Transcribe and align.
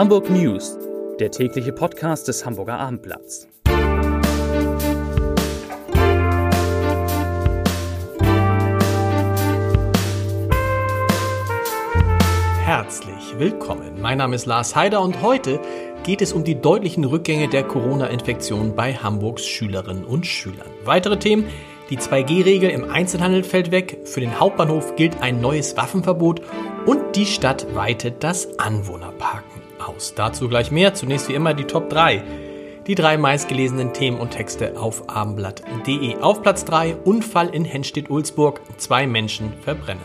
Hamburg 0.00 0.30
News, 0.30 0.78
der 1.18 1.30
tägliche 1.30 1.74
Podcast 1.74 2.26
des 2.26 2.46
Hamburger 2.46 2.78
Abendblatts. 2.78 3.46
Herzlich 12.64 13.38
willkommen. 13.38 14.00
Mein 14.00 14.16
Name 14.16 14.36
ist 14.36 14.46
Lars 14.46 14.74
Heider 14.74 15.02
und 15.02 15.20
heute 15.20 15.60
geht 16.02 16.22
es 16.22 16.32
um 16.32 16.44
die 16.44 16.58
deutlichen 16.58 17.04
Rückgänge 17.04 17.48
der 17.48 17.64
Corona-Infektion 17.64 18.74
bei 18.74 18.94
Hamburgs 18.94 19.46
Schülerinnen 19.46 20.06
und 20.06 20.24
Schülern. 20.24 20.70
Weitere 20.86 21.18
Themen 21.18 21.44
die 21.90 21.98
2G-Regel 21.98 22.70
im 22.70 22.90
Einzelhandel 22.90 23.44
fällt 23.44 23.70
weg, 23.70 23.98
für 24.04 24.20
den 24.20 24.40
Hauptbahnhof 24.40 24.96
gilt 24.96 25.20
ein 25.20 25.42
neues 25.42 25.76
Waffenverbot 25.76 26.40
und 26.86 27.16
die 27.16 27.26
Stadt 27.26 27.74
weitet 27.74 28.24
das 28.24 28.58
Anwohnerparken 28.58 29.49
aus. 30.00 30.14
Dazu 30.14 30.48
gleich 30.48 30.70
mehr. 30.70 30.94
Zunächst 30.94 31.28
wie 31.28 31.34
immer 31.34 31.54
die 31.54 31.64
Top 31.64 31.90
3. 31.90 32.22
Die 32.86 32.94
drei 32.94 33.18
meistgelesenen 33.18 33.92
Themen 33.92 34.18
und 34.18 34.30
Texte 34.30 34.78
auf 34.78 35.08
abendblatt.de. 35.08 36.16
Auf 36.20 36.42
Platz 36.42 36.64
3 36.64 36.96
Unfall 37.04 37.50
in 37.50 37.64
Henstedt-Ulzburg. 37.64 38.60
Zwei 38.78 39.06
Menschen 39.06 39.52
verbrennen. 39.62 40.02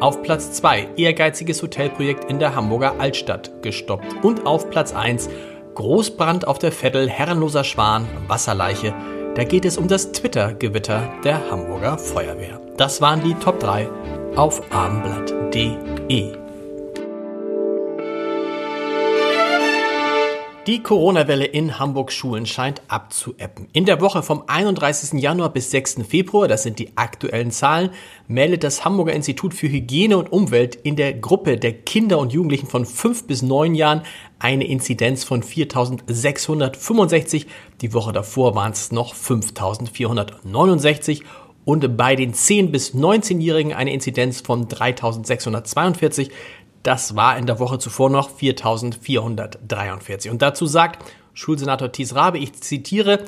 Auf 0.00 0.22
Platz 0.22 0.52
2 0.52 0.88
Ehrgeiziges 0.96 1.62
Hotelprojekt 1.62 2.28
in 2.28 2.40
der 2.40 2.56
Hamburger 2.56 2.96
Altstadt 2.98 3.62
gestoppt. 3.62 4.24
Und 4.24 4.46
auf 4.46 4.68
Platz 4.68 4.92
1 4.92 5.30
Großbrand 5.74 6.46
auf 6.46 6.58
der 6.58 6.72
Vettel, 6.72 7.08
herrenloser 7.08 7.64
Schwan, 7.64 8.06
Wasserleiche. 8.26 8.92
Da 9.36 9.44
geht 9.44 9.64
es 9.64 9.78
um 9.78 9.88
das 9.88 10.12
Twitter-Gewitter 10.12 11.10
der 11.24 11.50
Hamburger 11.50 11.96
Feuerwehr. 11.96 12.60
Das 12.76 13.00
waren 13.00 13.22
die 13.22 13.34
Top 13.34 13.58
3 13.60 13.88
auf 14.36 14.60
abendblatt.de. 14.70 16.41
Die 20.68 20.80
Corona-Welle 20.80 21.46
in 21.46 21.80
Hamburgs 21.80 22.14
Schulen 22.14 22.46
scheint 22.46 22.82
abzuebben. 22.86 23.66
In 23.72 23.84
der 23.84 24.00
Woche 24.00 24.22
vom 24.22 24.44
31. 24.46 25.20
Januar 25.20 25.52
bis 25.52 25.72
6. 25.72 26.02
Februar, 26.08 26.46
das 26.46 26.62
sind 26.62 26.78
die 26.78 26.96
aktuellen 26.96 27.50
Zahlen, 27.50 27.90
meldet 28.28 28.62
das 28.62 28.84
Hamburger 28.84 29.12
Institut 29.12 29.54
für 29.54 29.68
Hygiene 29.68 30.16
und 30.16 30.30
Umwelt 30.30 30.76
in 30.76 30.94
der 30.94 31.14
Gruppe 31.14 31.56
der 31.56 31.72
Kinder 31.72 32.20
und 32.20 32.32
Jugendlichen 32.32 32.68
von 32.68 32.86
5 32.86 33.26
bis 33.26 33.42
9 33.42 33.74
Jahren 33.74 34.02
eine 34.38 34.64
Inzidenz 34.64 35.24
von 35.24 35.42
4.665. 35.42 37.46
Die 37.80 37.92
Woche 37.92 38.12
davor 38.12 38.54
waren 38.54 38.70
es 38.70 38.92
noch 38.92 39.16
5.469 39.16 41.22
und 41.64 41.96
bei 41.96 42.14
den 42.14 42.34
10 42.34 42.70
bis 42.70 42.94
19-Jährigen 42.94 43.72
eine 43.72 43.92
Inzidenz 43.92 44.40
von 44.40 44.68
3.642. 44.68 46.30
Das 46.82 47.14
war 47.14 47.36
in 47.36 47.46
der 47.46 47.58
Woche 47.58 47.78
zuvor 47.78 48.10
noch 48.10 48.30
4443. 48.30 50.30
Und 50.30 50.42
dazu 50.42 50.66
sagt 50.66 51.04
Schulsenator 51.34 51.92
Thies 51.92 52.14
Rabe, 52.14 52.38
ich 52.38 52.52
zitiere, 52.54 53.24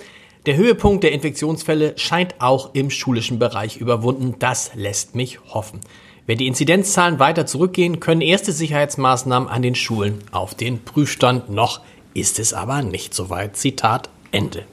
der 0.47 0.56
Höhepunkt 0.56 1.05
der 1.05 1.12
Infektionsfälle 1.12 1.94
scheint 1.97 2.41
auch 2.41 2.75
im 2.75 2.91
schulischen 2.91 3.38
Bereich 3.38 3.78
überwunden. 3.78 4.36
Das 4.38 4.72
lässt 4.75 5.14
mich 5.14 5.41
hoffen. 5.41 5.80
Wenn 6.27 6.38
die 6.38 6.47
Inzidenzzahlen 6.47 7.19
weiter 7.19 7.47
zurückgehen, 7.47 8.00
können 8.00 8.20
erste 8.20 8.52
Sicherheitsmaßnahmen 8.52 9.48
an 9.48 9.62
den 9.62 9.75
Schulen 9.75 10.19
auf 10.32 10.55
den 10.55 10.84
Prüfstand. 10.84 11.50
Noch 11.50 11.80
ist 12.12 12.38
es 12.38 12.52
aber 12.52 12.82
nicht 12.82 13.14
so 13.14 13.30
weit. 13.30 13.56
Zitat 13.56 14.10
Ende. 14.32 14.64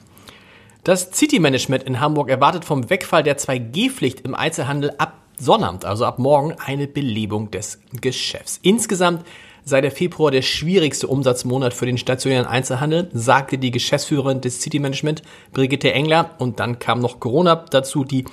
Das 0.85 1.11
City 1.13 1.41
Management 1.41 1.83
in 1.83 2.01
Hamburg 2.01 2.31
erwartet 2.31 2.65
vom 2.65 2.89
Wegfall 2.89 3.25
der 3.25 3.39
2G-Pflicht 3.39 4.21
im 4.21 4.37
Einzelhandel 4.37 4.93
ab 4.99 5.15
Sonnabend, 5.39 5.85
also 5.85 6.05
ab 6.05 6.19
morgen, 6.19 6.55
eine 6.65 6.87
Belebung 6.87 7.51
des 7.51 7.79
Geschäfts. 8.01 8.59
Insgesamt 8.63 9.25
sei 9.65 9.81
der 9.81 9.91
Februar 9.91 10.31
der 10.31 10.43
schwierigste 10.43 11.09
Umsatzmonat 11.09 11.75
für 11.75 11.87
den 11.87 11.99
stationären 11.99 12.47
Einzelhandel, 12.47 13.11
sagte 13.13 13.59
die 13.59 13.73
Geschäftsführerin 13.73 14.41
des 14.41 14.63
City 14.63 14.79
Management, 14.79 15.23
Brigitte 15.53 15.93
Engler. 15.93 16.31
Und 16.39 16.61
dann 16.61 16.79
kam 16.79 17.01
noch 17.01 17.21
Corona 17.21 17.57
dazu. 17.57 18.05
Die 18.05 18.25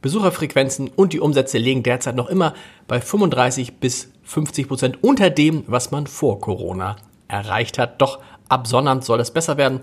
Besucherfrequenzen 0.00 0.88
und 0.88 1.12
die 1.12 1.20
Umsätze 1.20 1.58
liegen 1.58 1.82
derzeit 1.82 2.16
noch 2.16 2.28
immer 2.28 2.54
bei 2.86 3.00
35 3.00 3.74
bis 3.74 4.10
50 4.24 4.66
Prozent 4.68 4.98
unter 5.02 5.28
dem, 5.30 5.64
was 5.66 5.90
man 5.90 6.06
vor 6.06 6.40
Corona 6.40 6.96
erreicht 7.28 7.78
hat. 7.78 8.00
Doch 8.00 8.20
ab 8.48 8.66
Sonnabend 8.66 9.04
soll 9.04 9.20
es 9.20 9.30
besser 9.30 9.58
werden. 9.58 9.80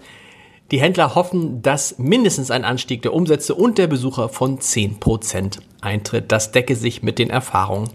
Die 0.72 0.80
Händler 0.80 1.14
hoffen, 1.14 1.62
dass 1.62 2.00
mindestens 2.00 2.50
ein 2.50 2.66
Anstieg 2.66 3.04
der 3.04 3.14
Umsätze 3.14 3.54
und 3.54 3.78
der 3.78 3.86
Besucher 3.86 4.30
von 4.30 4.58
10% 4.58 5.60
eintritt. 5.82 6.32
Das 6.32 6.52
decke 6.52 6.76
sich 6.76 7.04
mit 7.04 7.20
den 7.20 7.30
Erfahrungen 7.30 7.90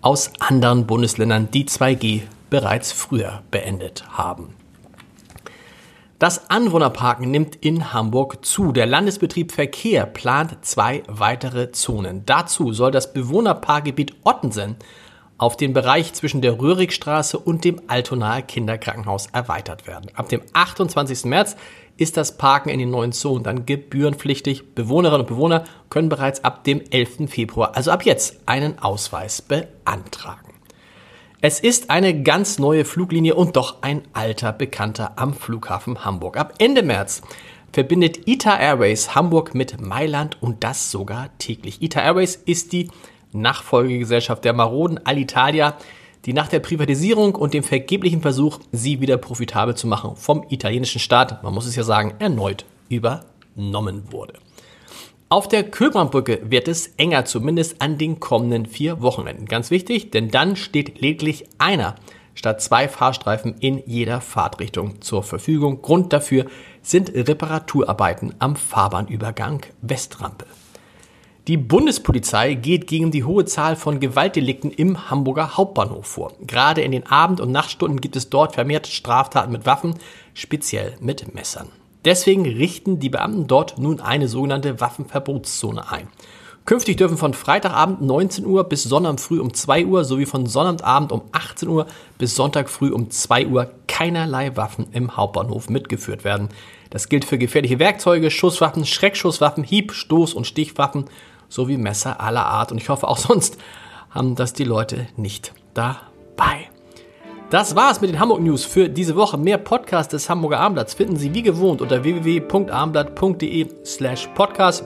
aus 0.00 0.32
anderen 0.40 0.86
Bundesländern, 0.86 1.48
die 1.52 1.66
2G 1.66 2.22
bereits 2.50 2.90
früher 2.90 3.42
beendet 3.50 4.04
haben. 4.10 4.54
Das 6.18 6.50
Anwohnerparken 6.50 7.30
nimmt 7.30 7.54
in 7.54 7.92
Hamburg 7.92 8.44
zu. 8.44 8.72
Der 8.72 8.86
Landesbetrieb 8.86 9.52
Verkehr 9.52 10.04
plant 10.04 10.56
zwei 10.62 11.04
weitere 11.06 11.70
Zonen. 11.70 12.26
Dazu 12.26 12.72
soll 12.72 12.90
das 12.90 13.12
Bewohnerparkgebiet 13.12 14.16
Ottensen 14.24 14.74
auf 15.38 15.56
den 15.56 15.72
Bereich 15.72 16.12
zwischen 16.12 16.42
der 16.42 16.60
Röhrigstraße 16.60 17.38
und 17.38 17.64
dem 17.64 17.80
Altonaer 17.86 18.42
Kinderkrankenhaus 18.42 19.28
erweitert 19.32 19.86
werden. 19.86 20.10
Ab 20.14 20.28
dem 20.28 20.42
28. 20.52 21.24
März 21.24 21.56
ist 21.96 22.16
das 22.16 22.36
Parken 22.36 22.68
in 22.68 22.78
den 22.78 22.90
neuen 22.90 23.12
Zonen 23.12 23.44
dann 23.44 23.64
gebührenpflichtig. 23.64 24.74
Bewohnerinnen 24.74 25.22
und 25.22 25.28
Bewohner 25.28 25.64
können 25.90 26.08
bereits 26.08 26.44
ab 26.44 26.64
dem 26.64 26.82
11. 26.90 27.30
Februar, 27.30 27.76
also 27.76 27.90
ab 27.92 28.04
jetzt, 28.04 28.40
einen 28.46 28.78
Ausweis 28.80 29.40
beantragen. 29.42 30.54
Es 31.40 31.60
ist 31.60 31.90
eine 31.90 32.22
ganz 32.22 32.58
neue 32.58 32.84
Fluglinie 32.84 33.36
und 33.36 33.54
doch 33.54 33.82
ein 33.82 34.02
alter 34.12 34.52
Bekannter 34.52 35.12
am 35.16 35.34
Flughafen 35.34 36.04
Hamburg. 36.04 36.36
Ab 36.36 36.54
Ende 36.58 36.82
März 36.82 37.22
verbindet 37.72 38.26
ITA 38.26 38.58
Airways 38.58 39.14
Hamburg 39.14 39.54
mit 39.54 39.80
Mailand 39.80 40.42
und 40.42 40.64
das 40.64 40.90
sogar 40.90 41.30
täglich. 41.38 41.80
ITA 41.80 42.00
Airways 42.00 42.34
ist 42.34 42.72
die 42.72 42.90
Nachfolgegesellschaft 43.32 44.44
der 44.44 44.52
maroden 44.52 44.98
Alitalia, 45.04 45.76
die 46.24 46.32
nach 46.32 46.48
der 46.48 46.60
Privatisierung 46.60 47.34
und 47.34 47.54
dem 47.54 47.62
vergeblichen 47.62 48.20
Versuch, 48.20 48.60
sie 48.72 49.00
wieder 49.00 49.16
profitabel 49.16 49.74
zu 49.74 49.86
machen, 49.86 50.16
vom 50.16 50.44
italienischen 50.48 51.00
Staat, 51.00 51.42
man 51.42 51.54
muss 51.54 51.66
es 51.66 51.76
ja 51.76 51.84
sagen, 51.84 52.14
erneut 52.18 52.64
übernommen 52.88 54.04
wurde. 54.10 54.34
Auf 55.30 55.46
der 55.46 55.62
Köbrandbrücke 55.62 56.40
wird 56.44 56.68
es 56.68 56.86
enger, 56.96 57.26
zumindest 57.26 57.82
an 57.82 57.98
den 57.98 58.18
kommenden 58.18 58.64
vier 58.64 59.02
Wochenenden. 59.02 59.44
Ganz 59.44 59.70
wichtig, 59.70 60.10
denn 60.10 60.30
dann 60.30 60.56
steht 60.56 61.00
lediglich 61.00 61.44
einer 61.58 61.96
statt 62.34 62.62
zwei 62.62 62.88
Fahrstreifen 62.88 63.56
in 63.60 63.82
jeder 63.84 64.20
Fahrtrichtung 64.22 65.02
zur 65.02 65.22
Verfügung. 65.22 65.82
Grund 65.82 66.12
dafür 66.12 66.46
sind 66.82 67.12
Reparaturarbeiten 67.12 68.34
am 68.38 68.56
Fahrbahnübergang 68.56 69.66
Westrampe. 69.82 70.46
Die 71.48 71.56
Bundespolizei 71.56 72.52
geht 72.52 72.86
gegen 72.86 73.10
die 73.10 73.24
hohe 73.24 73.46
Zahl 73.46 73.74
von 73.74 74.00
Gewaltdelikten 74.00 74.70
im 74.70 75.08
Hamburger 75.08 75.56
Hauptbahnhof 75.56 76.06
vor. 76.06 76.32
Gerade 76.46 76.82
in 76.82 76.92
den 76.92 77.06
Abend- 77.06 77.40
und 77.40 77.50
Nachtstunden 77.52 78.02
gibt 78.02 78.16
es 78.16 78.28
dort 78.28 78.52
vermehrt 78.52 78.86
Straftaten 78.86 79.52
mit 79.52 79.64
Waffen, 79.64 79.94
speziell 80.34 80.98
mit 81.00 81.34
Messern. 81.34 81.68
Deswegen 82.04 82.44
richten 82.44 82.98
die 82.98 83.08
Beamten 83.08 83.46
dort 83.46 83.78
nun 83.78 83.98
eine 83.98 84.28
sogenannte 84.28 84.78
Waffenverbotszone 84.78 85.90
ein. 85.90 86.08
Künftig 86.66 86.98
dürfen 86.98 87.16
von 87.16 87.32
Freitagabend 87.32 88.02
19 88.02 88.44
Uhr 88.44 88.64
bis 88.64 88.82
Sonnabend 88.82 89.22
früh 89.22 89.40
um 89.40 89.54
2 89.54 89.86
Uhr 89.86 90.04
sowie 90.04 90.26
von 90.26 90.44
Sonnabendabend 90.44 91.12
um 91.12 91.22
18 91.32 91.66
Uhr 91.66 91.86
bis 92.18 92.34
Sonntag 92.34 92.68
früh 92.68 92.90
um 92.90 93.10
2 93.10 93.46
Uhr 93.46 93.70
keinerlei 93.86 94.54
Waffen 94.54 94.88
im 94.92 95.16
Hauptbahnhof 95.16 95.70
mitgeführt 95.70 96.24
werden. 96.24 96.50
Das 96.90 97.08
gilt 97.08 97.24
für 97.24 97.38
gefährliche 97.38 97.78
Werkzeuge, 97.78 98.30
Schusswaffen, 98.30 98.84
Schreckschusswaffen, 98.84 99.64
Hieb-, 99.64 99.92
Stoß- 99.92 100.34
und 100.34 100.46
Stichwaffen 100.46 101.06
sowie 101.48 101.76
Messer 101.76 102.20
aller 102.20 102.46
Art. 102.46 102.72
Und 102.72 102.78
ich 102.78 102.88
hoffe 102.88 103.08
auch 103.08 103.16
sonst 103.18 103.58
haben 104.10 104.34
das 104.34 104.52
die 104.52 104.64
Leute 104.64 105.06
nicht 105.16 105.52
dabei. 105.74 106.68
Das 107.50 107.74
war's 107.74 108.02
mit 108.02 108.10
den 108.10 108.20
Hamburg 108.20 108.40
News 108.40 108.66
für 108.66 108.90
diese 108.90 109.16
Woche. 109.16 109.38
Mehr 109.38 109.56
Podcasts 109.56 110.10
des 110.10 110.28
Hamburger 110.28 110.60
Abendblatts 110.60 110.94
finden 110.94 111.16
Sie 111.16 111.32
wie 111.32 111.42
gewohnt 111.42 111.80
unter 111.80 112.04
www.abendblatt.de 112.04 113.68
slash 113.86 114.28
podcast. 114.34 114.84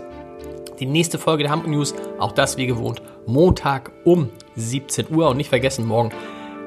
Die 0.79 0.87
nächste 0.87 1.19
Folge 1.19 1.43
der 1.43 1.53
Hamburg 1.53 1.71
News, 1.71 1.95
auch 2.21 2.33
das 2.33 2.57
wie 2.57 2.67
gewohnt, 2.67 3.03
Montag 3.27 3.91
um 4.05 4.31
17 4.55 5.13
Uhr. 5.13 5.29
Und 5.29 5.39
nicht 5.39 5.49
vergessen, 5.49 5.87
morgen 5.87 6.11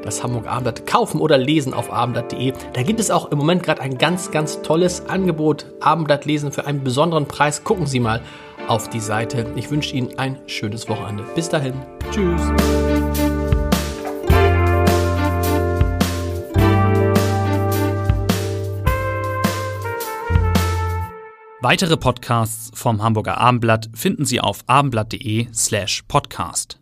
das 0.03 0.21
Hamburg 0.21 0.47
Abendblatt 0.47 0.85
kaufen 0.85 1.19
oder 1.19 1.37
lesen 1.37 1.73
auf 1.73 1.91
abendblatt.de. 1.91 2.53
Da 2.73 2.83
gibt 2.83 2.99
es 2.99 3.09
auch 3.09 3.31
im 3.31 3.37
Moment 3.37 3.63
gerade 3.63 3.81
ein 3.81 3.97
ganz, 3.97 4.31
ganz 4.31 4.61
tolles 4.61 5.07
Angebot. 5.07 5.65
Abendblatt 5.79 6.25
lesen 6.25 6.51
für 6.51 6.67
einen 6.67 6.83
besonderen 6.83 7.25
Preis. 7.25 7.63
Gucken 7.63 7.87
Sie 7.87 7.99
mal 7.99 8.21
auf 8.67 8.89
die 8.89 8.99
Seite. 8.99 9.51
Ich 9.55 9.69
wünsche 9.71 9.95
Ihnen 9.95 10.17
ein 10.17 10.37
schönes 10.47 10.87
Wochenende. 10.89 11.23
Bis 11.35 11.49
dahin. 11.49 11.73
Tschüss. 12.11 12.41
Weitere 21.61 21.97
Podcasts 21.97 22.69
vom 22.79 23.01
Hamburger 23.01 23.39
Abendblatt 23.39 23.89
finden 23.95 24.23
Sie 24.23 24.39
auf 24.39 24.59
abendblatt.de 24.67 25.47
slash 25.51 26.03
podcast. 26.07 26.77